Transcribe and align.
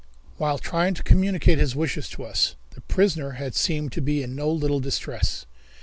While 0.37 0.57
trying 0.57 0.95
to 0.95 1.03
communicate 1.03 1.59
his 1.59 1.75
wishes 1.75 2.09
to 2.09 2.23
us, 2.23 2.55
the 2.71 2.81
prisoner 2.81 3.33
had 3.33 3.53
seemed 3.53 3.91
to 3.91 4.01
be 4.01 4.23
in 4.23 4.35
no 4.35 4.49
little 4.49 4.79
distress. 4.79 5.45